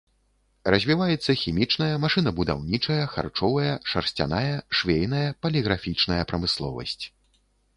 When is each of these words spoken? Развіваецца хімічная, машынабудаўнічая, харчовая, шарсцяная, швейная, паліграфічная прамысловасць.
Развіваецца 0.75 1.31
хімічная, 1.41 1.89
машынабудаўнічая, 2.05 2.99
харчовая, 3.13 3.73
шарсцяная, 3.93 4.57
швейная, 4.79 5.23
паліграфічная 5.45 6.23
прамысловасць. 6.33 7.03